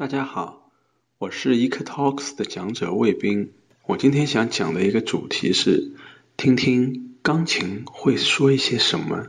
[0.00, 0.70] 大家好，
[1.18, 3.52] 我是 EcoTalks 的讲者魏斌。
[3.84, 5.92] 我今天想讲的一个主题是，
[6.38, 9.26] 听听钢琴会说一些什么。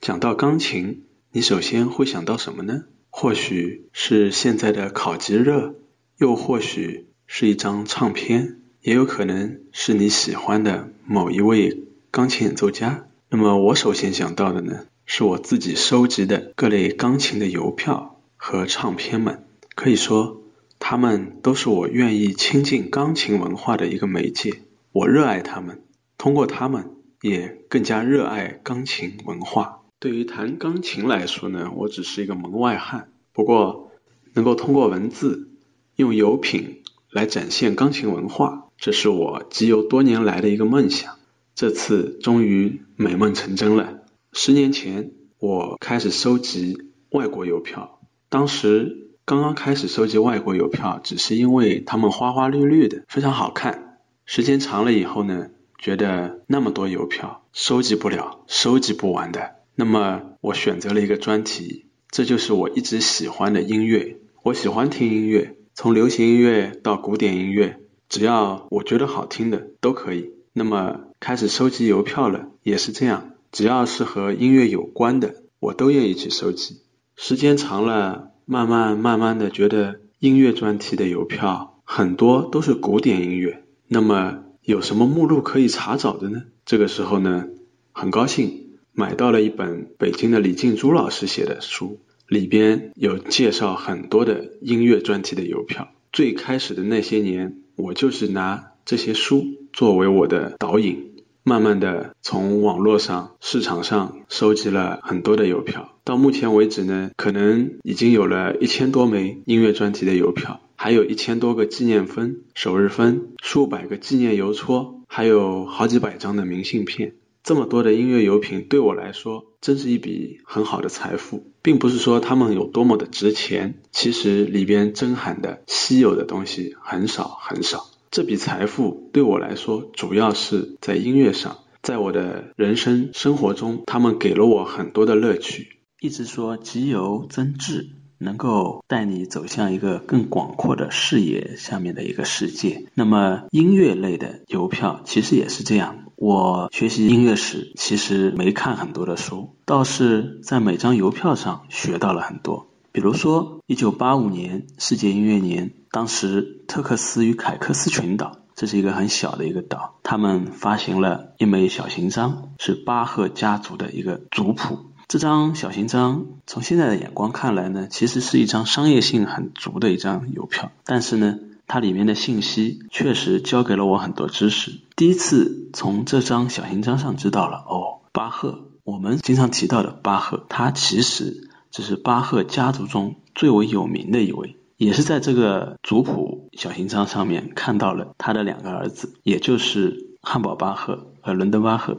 [0.00, 2.82] 讲到钢琴，你首先会想到什么呢？
[3.10, 5.76] 或许是现在的考级热，
[6.16, 13.06] 又或许是一张唱片，也有可能是你喜欢的某一位钢琴演奏家。
[13.30, 19.44] 那么我首先想到的呢，是我自己收集的各类钢琴的邮票和唱片们。
[19.78, 20.42] 可以说，
[20.80, 24.62] 他们都是我愿意亲近钢琴文化的一个媒介。
[24.90, 25.84] 我热爱他们，
[26.16, 29.82] 通过他们，也更加热爱钢琴文化。
[30.00, 33.12] 对于弹钢琴来说呢，我只是一个门外汉。
[33.32, 33.92] 不过，
[34.34, 35.48] 能够通过文字，
[35.94, 36.82] 用油品
[37.12, 41.14] 来展现钢琴文化，这是我集邮多年来的一个梦想。
[41.54, 44.00] 这次终于美梦成真了。
[44.32, 49.04] 十年前，我开始收集外国邮票，当时。
[49.28, 53.98] 刚刚开始收集外国邮票，只是因为它们花花绿绿的，非常好看。
[54.24, 59.56] 时间长了以后呢，觉得那么多邮票收集不了，收集不完的。
[59.74, 64.16] 那么我选择了一个专题，这就是我一直喜欢的音乐。
[64.42, 70.30] 我喜欢听音乐，从流行音乐到古典音乐，只要我觉得好听的都可以。
[70.54, 76.80] 那么开始收集邮票了，也是这样，只要是和音乐有关的，我都愿意去收集。
[77.14, 78.30] 时间长了。
[78.50, 86.44] 慢慢慢慢的觉得音乐专题的邮票很多都是古典音乐，那么有什么目录可以查找的呢？
[86.64, 87.44] 这个时候呢，
[87.92, 95.90] 很高兴买到了一本北京的李静珠老师写的书，里边有介绍很多的音乐专题的邮票。
[96.10, 101.07] 最开始的那些年，我就是拿这些书作为我的导引。
[101.48, 117.14] 慢慢的从网络上、市场上收集了很多的邮票，到目前为止呢，可能已经有了一千多枚音乐专题的邮票，还有一千多个纪念分、首日分，数百个纪念邮戳，还有好几百张的明信片。
[117.42, 127.87] 这么多的音乐邮品对我来说，真是一笔很好的财富，并不是说它们有多么的值钱，其实里边珍含的稀有的东西很少很少。
[128.10, 135.78] 这笔财富对我来说，主要是在音乐上，在我的人生生活中，他们给了我很多的乐趣。
[136.00, 142.86] 一直说集邮增智，能够带你走向一个更广阔的视野下面的一个世界。
[142.94, 146.04] 那么音乐类的邮票其实也是这样。
[146.16, 152.68] 我学习音乐史，其实没看很多的书，倒是在每张邮票上学到了很多。
[152.92, 155.72] 比如说，一九八五年世界音乐年。
[155.90, 164.80] 当时特克斯与凯克斯群岛，这是一个很小的一个岛，他们发行了一枚小型章，是巴赫家族的一个族谱。
[165.08, 174.72] 这张小型章从现在的眼光看来呢，其实是一张商业性很足的一张邮票，但是呢，它里面的信息确实教给了我很多知识。
[174.94, 184.56] 第一次从这张小型章上知道了，哦，巴赫，我们经常提到的巴赫，他其实这是巴赫家族中最为有名的一位。
[184.76, 191.98] 也是在这个族谱小型章上面看到了他的两个儿子，也就是汉堡巴赫和伦敦巴赫，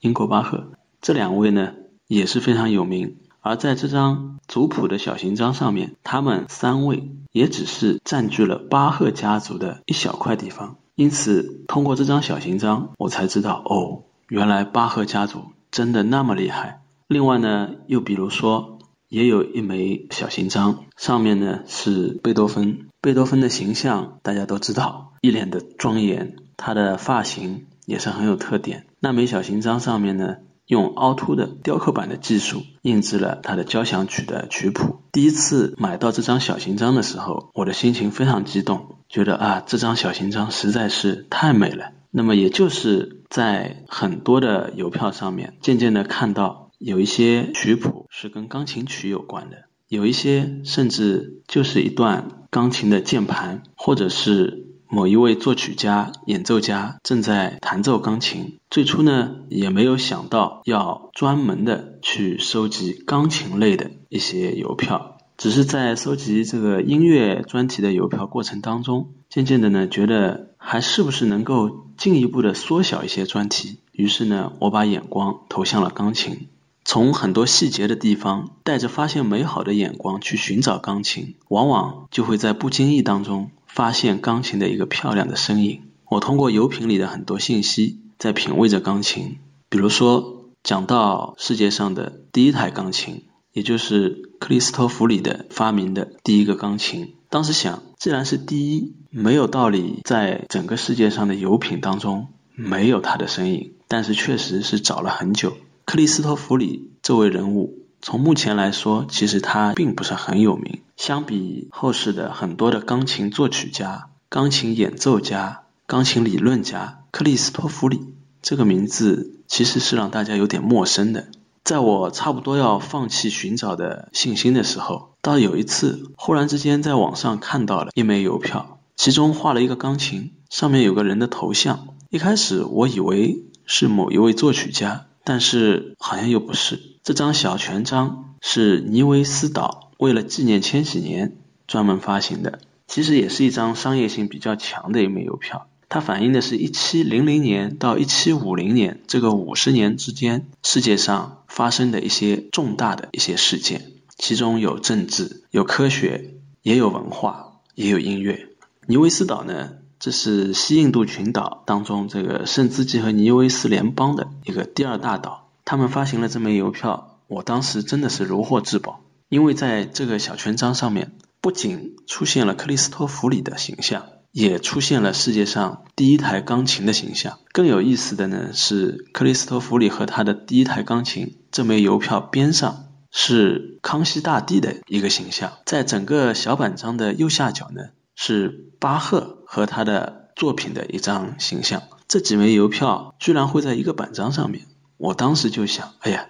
[0.00, 1.72] 英国巴赫这两位呢
[2.06, 3.16] 也是非常有名。
[3.40, 10.76] 而在这张族谱的小型章上面，他们三位也只是占据了巴赫家族的一小块地方。
[10.96, 16.82] 因此，通过这张小型章，我才知道哦，原来巴赫家族真的那么厉害。
[17.06, 18.77] 另外呢，又比如说。
[19.08, 22.88] 也有一枚小型章，上面呢是贝多芬。
[23.00, 28.84] 贝多芬的形象大家都知道，一脸的庄严，他的发型也是很有特点。
[29.00, 30.36] 那枚小型章上面呢，
[30.66, 35.00] 用凹凸的雕刻版的技术印制了他的交响曲的曲谱。
[35.10, 41.92] 第一次买到这张小型章的时候，我的心情非常激动，觉得啊，这张小型章实在是太美了。
[42.10, 46.67] 那么也就是在很多的邮票上面，渐渐的看到。
[46.78, 58.58] 有一些曲谱是跟钢琴曲有关的，有一些甚至就是一段钢琴的键盘，或者是某一位作曲家、演奏家正在弹奏钢琴。
[58.70, 76.46] 最初呢，也没有想到要专门的去收集钢琴类的一些邮票，只是在收集这个音乐专题的邮票过程当中，渐渐的呢，觉得还是不是能够进一步的缩小一些专题，于是呢，我把眼光投向了钢琴。
[76.90, 85.82] 从很多细节的地方，带着发现美好的眼光去寻找钢琴，往往就会在不经意当中发现钢琴的一个漂亮的身影。
[86.08, 89.36] 我通过油品里的很多信息，在品味着钢琴。
[89.68, 103.74] 比如说，讲到世界上的第一台钢琴，也就是克里斯托弗里的发明的第一个钢琴，当时想，既然是第一，没有道理在整个世界上的油品当中没有它的身影。
[103.88, 105.54] 但是确实是找了很久。
[105.88, 110.82] 克里斯托弗里这位人物，从目前来说，其实他并不是很有名。
[110.98, 118.00] 相比后世的很多的钢琴作曲家、钢琴演奏家、钢琴理论家，克里斯托弗里
[118.42, 121.28] 这个名字其实是让大家有点陌生的。
[121.64, 131.88] 在我差不多要放弃寻找的信心的时候，到有一次忽然之间在网上看到了一枚邮票，其中画了一个钢琴，上面有个人的头像。
[132.10, 136.80] 一开始我以为是某一位作曲家，但是好像又不是。
[137.02, 141.36] 这张小权章是尼维斯岛为了纪念千禧年
[141.66, 145.68] 专门发行的，其实也是一张商业性比较强的一枚邮票。
[145.90, 158.48] 它反映的是一七零零年到一七五零年这个五十年之间世界上发生的一些重大的一些事件，其中有政治、有科学，也有文化，也有音乐。
[158.86, 165.50] 尼维斯岛呢，这是西印度群岛当中这个圣兹基和尼维斯联邦的一个第二大岛。
[165.64, 174.06] 他们发行了这枚邮票，我当时真的是如获至宝，因为在这个小权章上面不仅出现了克里斯托弗里的形象。
[174.30, 177.38] 也出现了世界上第一台钢琴的形象。
[177.50, 185.54] 更有意思的呢是，克里斯托弗里和他的第一台钢琴这枚邮票边上是康熙大帝的一个形象。
[185.64, 187.86] 在整个小板章的右下角呢
[188.20, 191.84] 是巴赫和他的作品的一张形象。
[192.08, 194.64] 这几枚邮票居然会在一个板章上面，
[194.96, 196.26] 我当时就想，哎呀，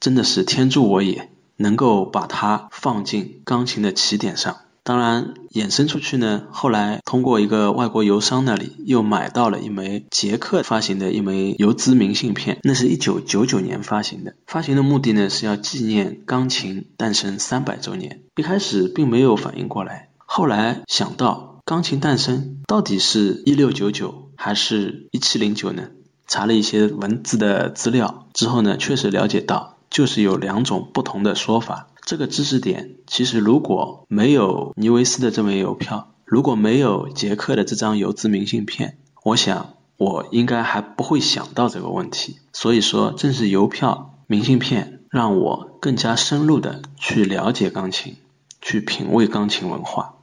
[0.00, 4.56] 真的是天助我也，能够把它放进钢琴的起点上。
[4.82, 6.44] 当然，衍生出去呢。
[6.50, 14.34] 后来通过一个外国邮商那里又买到了一枚捷克发行的一枚邮资明信片，那是一九九九年发行的。
[14.46, 18.22] 发行的目的呢是要纪念钢琴诞生三百周年。
[18.36, 25.88] 一开始并没有反应过来，后来想到钢琴诞生到底是一六九九还是一七零九呢？
[26.26, 31.88] 查了一些文字的资料之后呢，确实了解到就是有两种不同的说法。
[32.02, 42.36] 这个知识点其实如果没有尼维斯的这枚邮票，如果没有杰克的这张邮资明信片，我想我应该还不会想到这个问题。
[42.52, 48.16] 所以说，正是邮票、明信片让我更加深入的去了解钢琴，
[48.60, 50.16] 去品味钢琴文化。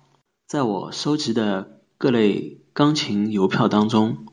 [0.47, 4.27] 在我收集的各类钢琴邮票当中，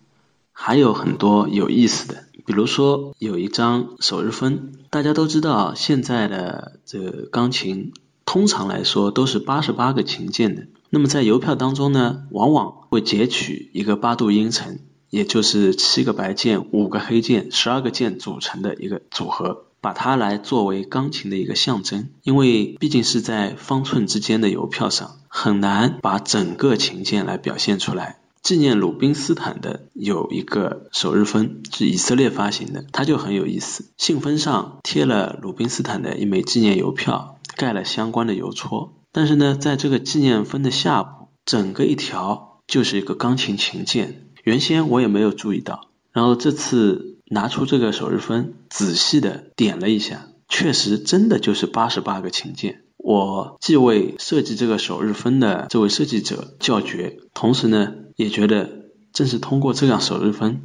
[0.52, 2.26] 还有很多有意思的。
[2.44, 7.94] 比如说有一张首日分，大家都知道现在的这钢琴
[8.26, 28.20] 通常来说都是八十八个琴键的，那么在邮票当中呢，往往会截取一个八度音程，也就是七个白键、五个黑键、十二个键组成的一个组合，把它来作为钢琴的一个象征，因为毕竟是在方寸之间的邮票上，很难把整个琴键来表现出来。
[28.42, 33.84] 纪念鲁宾斯坦的有一个首日封是以色列发行的，它就很有意思。
[33.98, 38.94] 信封上贴了鲁宾斯坦的一枚纪念邮票，盖了相关的邮戳。
[39.12, 44.28] 但是呢，在这个纪念封的下部，整个一条就是一个钢琴琴键。
[44.42, 52.82] 原先我也没有注意到，然后这次拿出这个首日分，仔细的点了一下，确实真的就是八十八个琴键。
[52.96, 57.94] 我既为设计这个首日分的这位设计者叫绝，同时呢。
[58.14, 60.60] 也觉得正是通过这样首日分，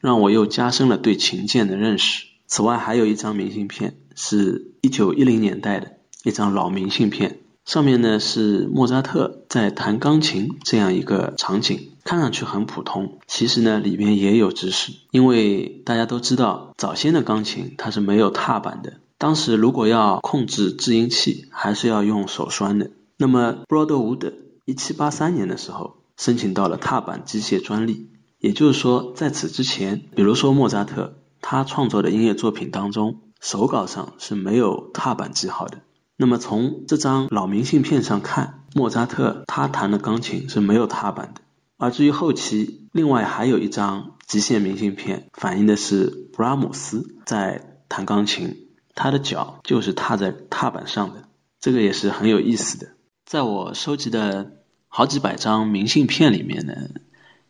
[0.00, 2.24] 让我又加深了对琴键的认识。
[2.46, 14.92] 此外，还有一张明信片，是一九一零年代的一张老明信片，上面呢是莫扎特在弹钢琴这样一个场景，看上去很普通，其实呢里面也有知识。
[15.10, 22.90] 因为大家都知道，早先的钢琴它是没有踏板的，当时如果要控制制音器，还是要用手栓的。
[23.18, 24.32] 那么 Broadwood
[24.64, 25.98] 一七八三年的时候。
[26.18, 28.08] 申请到了踏板机械专利，
[28.38, 35.80] 也就是说，在此之前，比如说莫扎特他创作的音乐作品当中，手稿上是没有踏板记号的。
[36.16, 41.40] 那么从这张老明信片上看，莫扎特他弹的钢琴是没有踏板的。
[41.76, 48.56] 而至于后期，另外还有一张极限明信片，反映的是布拉姆斯在弹钢琴，
[48.94, 51.24] 他的脚就是踏在踏板上的，
[51.60, 52.88] 这个也是很有意思的。
[53.24, 54.52] 在我收集的。
[54.88, 56.72] 好几百张明信片里面呢，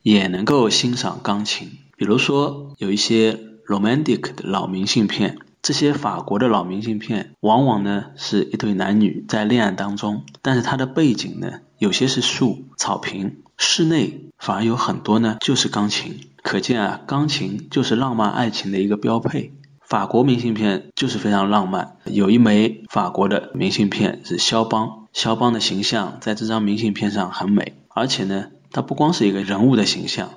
[0.02, 1.68] 也能够欣赏钢琴。
[1.96, 16.20] 比如说有一些 romantic 的老明信片，这些法国的老明信片，往往呢是一对男女在恋爱当中，但是它的背景呢，有些是树、草坪，室内反而有很多呢就是钢琴。
[16.44, 19.54] 可见啊，钢琴就是浪漫爱情的一个标配。
[19.80, 25.08] 法国明信片就是非常浪漫，有一枚法国的明信片是肖邦。
[25.12, 30.30] 肖邦的形象在这张明信片上很美，而且呢，它不光是一个人物的形象，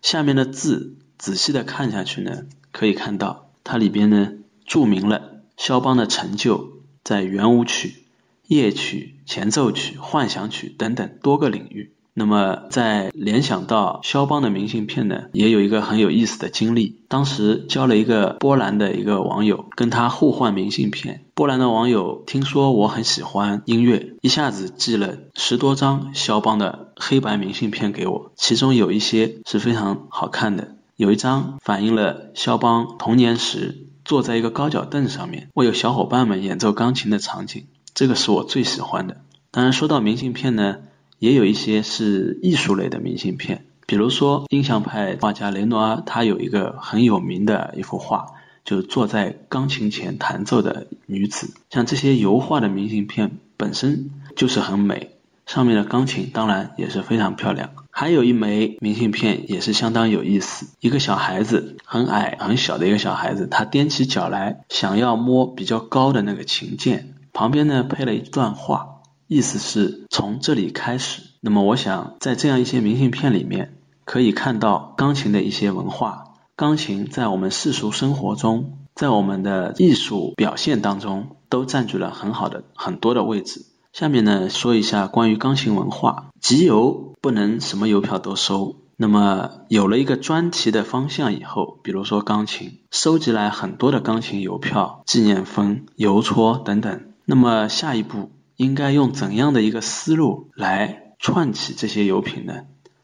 [0.00, 4.32] 下面的字仔细的看下去呢，可以看到它里边呢
[4.72, 8.04] 注明了肖邦的成就在圆舞曲、
[8.46, 11.92] 夜曲、前奏曲、幻想曲等等多个领域。
[12.14, 17.02] 那么，在联想到肖邦的明信片呢，也有一个很有意思的经历。
[17.08, 21.26] 当时交了一个波兰的一个网友，跟他互换明信片。
[21.34, 30.76] 波兰的网友听说我很喜欢音乐，一下子寄了十多张肖邦的黑白明信片给我，其中有一些是非常好看的。
[30.96, 39.22] 有一张反映了肖邦童年时坐在一个高脚凳上面，为有小伙伴们演奏钢琴的场景，这个是我最喜欢的。
[39.50, 40.78] 当然，说到明信片呢。
[41.18, 48.26] 也有一些是艺术类的明信片，比如说印象派画家雷诺阿，他有一个很有名的一幅画，
[48.64, 51.54] 就是坐在钢琴前弹奏的女子。
[51.70, 55.12] 像这些油画的明信片本身就是很美，
[55.46, 57.70] 上面的钢琴当然也是非常漂亮。
[57.90, 68.88] 还有一枚明信片也是相当有意思，一个小孩子很矮很小的一个小孩子，他踮起脚来想要摸比较高的那个琴键，旁边呢配了一段话。
[69.28, 71.22] 意思是从这里开始。
[71.40, 76.34] 那么，我想在这样一些明信片里面，可以看到钢琴的一些文化。
[76.54, 83.64] 钢琴在我们世俗生活中，在我们的艺术表现当中，都占据了很好的很多的位置。
[83.92, 86.30] 下面呢，说一下关于钢琴文化。
[86.40, 88.76] 集邮不能什么邮票都收。
[88.96, 97.02] 那么，有了一个专题的方向以后，比如说钢琴，收集来很多的钢琴邮票、纪念封、邮戳等等。
[97.26, 98.30] 那么，下一步。
[98.56, 102.62] 应该用怎样的一个思路来串起这些油品呢？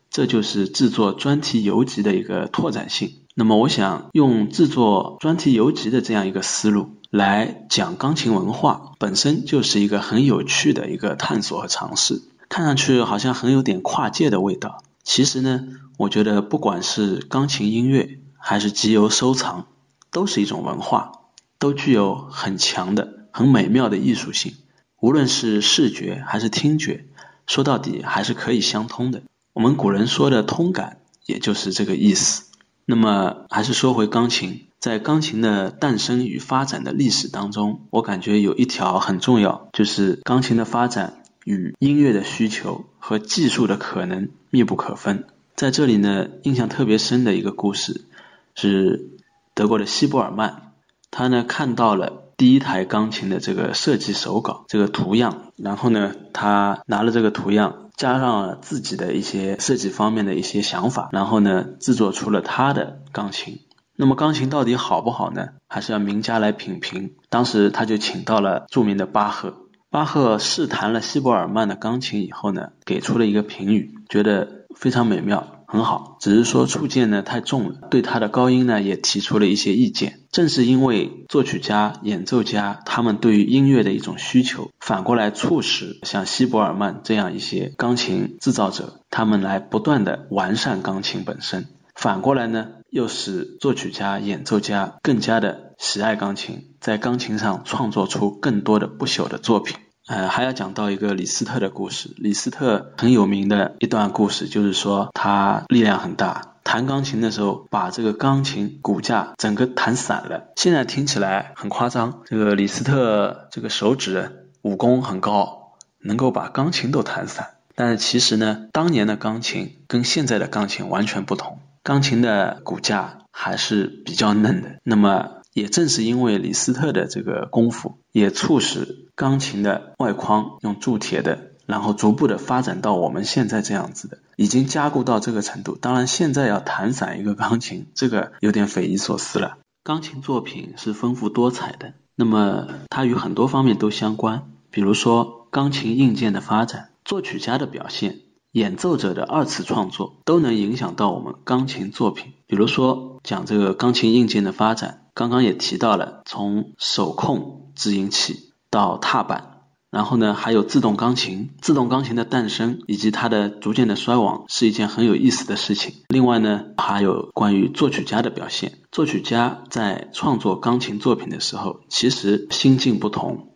[0.09, 3.15] 这就是制作专题邮集的一个拓展性。
[3.35, 12.23] 那么，我想用制作专题邮集的这样一个思路来讲钢琴文化，本身就是一个很有趣的一个探索和尝试。
[12.51, 14.83] 看上去好像很有点跨界的味道。
[15.05, 19.67] 其实呢，我觉得不管是钢琴音乐还是集邮收藏，
[20.11, 21.13] 都是一种文化，
[21.59, 24.57] 都具有很强的、很美妙的艺术性。
[25.01, 27.07] 无论是视觉还是听觉，
[27.47, 29.23] 说到底还是可以相通的。
[29.55, 32.45] 我们古人说的通感，也就是这个意思。
[32.91, 45.27] 那么，还是说回钢琴，在钢琴的诞生与发展的历史当中，我感觉有一条很重要，就是钢琴的发展与音乐的需求和技术的可能密不可分。
[45.55, 48.07] 在这里呢，印象特别深的一个故事
[48.55, 49.11] 是
[49.53, 50.73] 德国的希伯尔曼，
[51.11, 52.28] 他呢看到了。
[52.39, 63.59] 第一台钢琴的这个设计手稿，这个图样，然后呢，他拿了这个图样，加上了自己的一些设计方面的一些想法，然后呢，制作出了他的钢琴。
[63.97, 65.49] 那么钢琴到底好不好呢？
[65.67, 67.17] 还是要名家来品评。
[67.29, 69.55] 当时他就请到了著名的巴赫，
[69.91, 75.58] 巴赫试弹了希伯尔曼的钢琴以后呢，给出了一个评语，觉得非常美妙。
[75.71, 80.21] 很好，只是说触键呢太重了，对他的高音呢也提出了一些意见。
[80.33, 91.67] 正是因为作曲家、演奏家他们对于音乐的一种需求，反过来促使像希伯尔曼这样一些钢琴制造者，他们来不断的完善钢琴本身。
[91.95, 99.77] 反过来呢，又使作曲家、演奏家更加的喜爱钢琴，在钢琴上创作出更多的不朽的作品。
[100.09, 102.15] 呃，还要讲到一个李斯特的故事。
[102.17, 110.49] 李斯特很有名的一段故事，就是说他力量很大，弹钢琴的时候把这个钢琴骨架整个弹散了。
[110.57, 117.51] 现在听起来很夸张，这个李斯特这个手指武功很高，能够把钢琴都弹散。
[117.75, 124.77] 但是其实呢，当年的钢琴跟现在的钢琴完全不同，钢琴的骨架还是比较嫩的。
[124.85, 135.75] 那么也正是因为李斯特的这个功夫，也促使钢琴的外框用铸铁的，然后逐步的发展到我们现在这样子的，已经加固到这个程度。
[135.75, 139.59] 当然，现在要弹散一个钢琴，这个有点匪夷所思了。
[139.83, 148.21] 钢琴作品是丰富多彩的，那么它与很多方面都相关，比如说钢琴硬件的发展、作曲家的表现、
[148.53, 152.35] 演奏者的二次创作，都能影响到我们钢琴作品。
[152.47, 155.07] 比如说讲这个钢琴硬件的发展。
[155.13, 161.51] 刚刚也提到了，从手控制音器到踏板，然后呢，还有自动钢琴。
[161.61, 165.95] 自动钢琴的诞生以及它的逐渐的衰亡，是一件很有意思的事情。
[166.09, 168.79] 另外呢，还有关于作曲家的表现。
[168.93, 173.49] 作曲家在创作钢琴作品的时候，其实心境不同，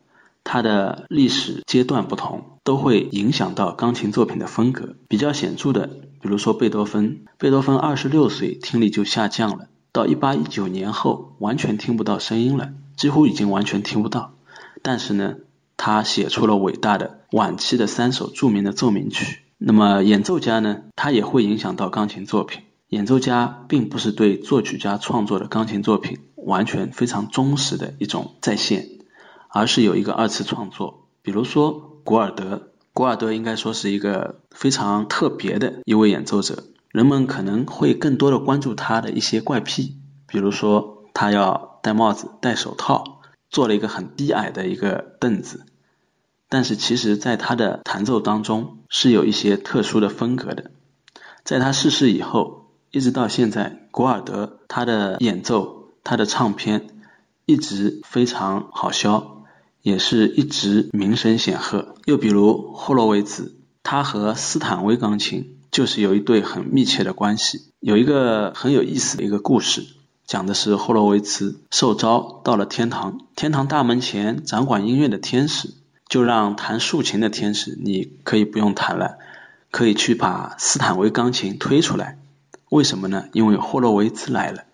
[0.44, 4.94] 他的历史阶段不同，都会影响到钢琴作品的风格。
[5.08, 5.86] 比较显著的，
[6.20, 9.66] 比如说贝多芬，贝多芬二十六岁听力就下降了。
[9.92, 14.32] 到一八一九年后，完全听不到声音了，几乎已经完全听不到。
[14.82, 15.36] 但是呢，
[15.76, 19.38] 他写出了伟大的晚期的三首著名的奏鸣曲。
[19.58, 22.62] 那么演奏家呢，他也会影响到钢琴作品。
[22.88, 28.86] 演奏家并不是对作曲家创作的钢琴作品完全非常忠实的一种再现，
[29.48, 31.08] 而是有一个二次创作。
[31.22, 39.96] 比如说古尔德，古尔德应该说是一个非常特别的一位演奏者，人们可能会更多的关注他的一些怪癖，
[40.26, 43.21] 比如说他要戴帽子、戴手套，
[43.52, 45.66] 做了一个很低矮的一个凳子。
[46.48, 50.72] 但是其实，在他的弹奏当中是有一些特殊的风格的。
[51.44, 56.88] 在他逝世以后，一直到现在，古尔德他的演奏、他的唱片
[57.46, 59.44] 一直非常好销，
[59.80, 61.94] 也是一直名声显赫。
[62.04, 67.72] 又比如霍洛维兹，他和斯坦威钢琴就是有一对很密切的关系。
[67.80, 69.86] 有一个很有意思的一个故事，
[70.32, 75.74] 讲的是霍洛维茨受招到了天堂，天堂大门前掌管音乐的天使。
[76.08, 79.18] 就让弹竖琴的天使，你可以不用弹了，
[79.70, 82.18] 可以去把斯坦威钢琴推出来。
[82.70, 83.26] 为什么呢？
[83.34, 84.64] 因为霍洛维茨来了，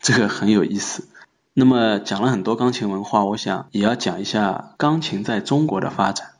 [0.00, 1.06] 这个很有意思。
[1.54, 6.30] 那么讲了很多钢琴文化，我想也要讲一下钢琴在中国的发展。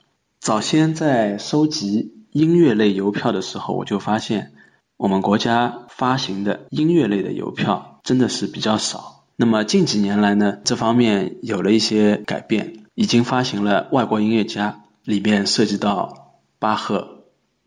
[0.40, 4.52] 早先在收集音乐类邮票的时候，我就发现
[4.96, 9.24] 我们国家发行的音乐类的邮票真的是比较少。
[9.36, 12.74] 那么近几年来呢，这方面有了一些改变。
[12.96, 17.22] 已经发行了外国音乐家，里面涉及到巴赫、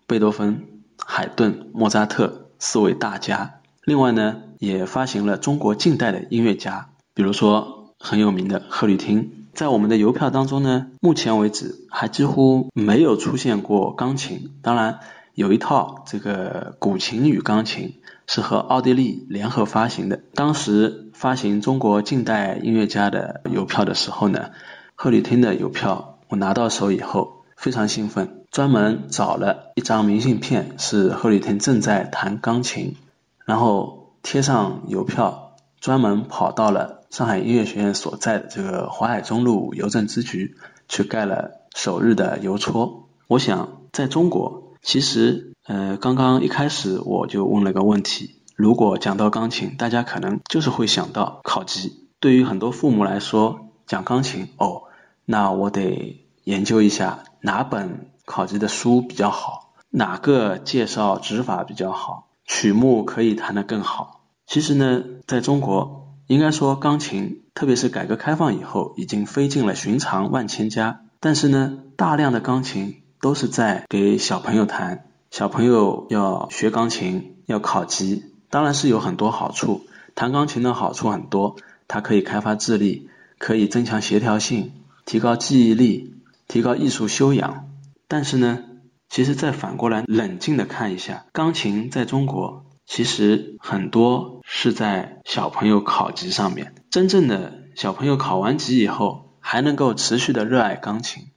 [0.06, 0.68] 贝多芬、
[1.04, 3.56] 海顿、莫扎特四位大家。
[3.84, 9.48] 另外呢，也发行了中国近代的音乐家，比如说很有名的贺绿汀。
[9.56, 14.52] 在我们的邮票当中呢，目前为止还几乎没有出现过钢琴。
[14.62, 15.00] 当然，
[15.34, 20.22] 有一套这个古琴与钢琴是和奥地利联合发行的。
[20.34, 24.52] 当时发行中国近代音乐家的邮票的时候呢。
[24.96, 32.96] 贺绿汀的邮票，我拿到手以后非常兴奋，专门找了一张明信片，是贺绿汀正在弹钢琴，
[33.44, 40.56] 然后贴上邮票，专门跑到了上海音乐学院所在的这个淮海中路邮政支局
[40.88, 43.10] 去盖了首日的邮戳。
[43.28, 54.84] 我想在中国，其实呃刚刚一开始我就问了个问题，如果讲到钢琴，大家可能就是会想到考级，对于很多父母来说，讲钢琴哦。
[55.26, 64.26] 那我得研究一下哪本考级的书比较好，哪个介绍指法比较好，曲目可以弹得更好。
[64.46, 71.00] 其实呢，在中国，应该说钢琴，特别是改革开放以后，已经飞进了寻常万千家。
[71.22, 79.86] 但是呢，大量的钢琴都是在给小朋友弹，小朋友要学钢琴，要考级，当然是有很多好处。
[80.14, 81.56] 弹钢琴的好处很多，
[81.88, 83.08] 它可以开发智力，
[83.38, 84.74] 可以增强协调性。
[85.06, 86.16] 提高记忆力，
[86.50, 87.70] 提高艺术修养。
[88.10, 88.60] 但是呢，
[89.08, 96.76] 其实再反过来冷静的看一下，钢琴在中国其实很多是在小朋友考级上面。
[96.92, 101.28] 真正的小朋友考完级以后，还能够持续的热爱钢琴，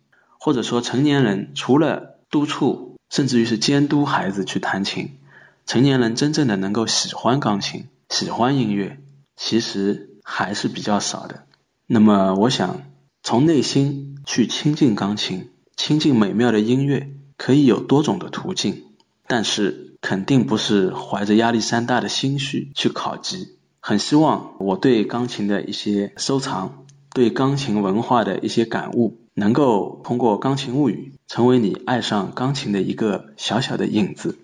[0.46, 5.18] 或者说成年人除了督促，甚至于是监督孩子去弹琴，
[5.66, 9.00] 成年人真正的能够喜欢钢琴、喜欢音乐，
[9.34, 11.42] 其实还是比较少的。
[11.88, 12.82] 那么，我想。
[13.24, 18.84] 从内心去亲近钢琴，亲近美妙的音乐，可以有多种的途径，
[19.26, 23.56] 但是肯定不是怀着压力山大的心绪去考级。
[23.80, 34.38] 很希望我对钢琴的一些收藏，对钢琴文化的一些感悟，能够通过《钢琴物语》成为你爱上钢琴的一个小小的影子。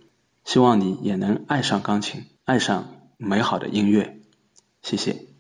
[0.44, 4.20] 希望你也能爱上钢琴，爱上美好的音乐。
[4.82, 5.31] 谢谢。